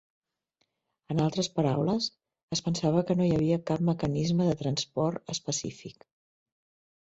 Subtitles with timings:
[1.15, 2.07] En altres paraules,
[2.57, 6.09] es pensava que no hi havia cap mecanisme de transport específic.